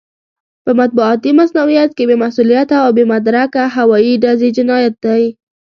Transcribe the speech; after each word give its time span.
په 0.65 0.71
مطبوعاتي 0.79 1.31
مصؤنيت 1.39 1.89
کې 1.97 2.03
بې 2.09 2.15
مسووليته 2.23 2.75
او 2.85 2.89
بې 2.97 3.03
مدرکه 3.13 3.63
هوايي 3.75 4.13
ډزې 4.23 4.49
جنايت 4.57 4.95
دی. 5.05 5.23